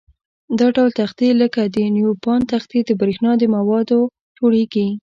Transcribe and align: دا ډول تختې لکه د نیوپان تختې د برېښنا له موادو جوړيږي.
دا 0.59 0.67
ډول 0.75 0.91
تختې 0.99 1.27
لکه 1.41 1.61
د 1.75 1.77
نیوپان 1.95 2.41
تختې 2.51 2.79
د 2.85 2.89
برېښنا 2.99 3.31
له 3.41 3.47
موادو 3.55 3.99
جوړيږي. 4.37 4.87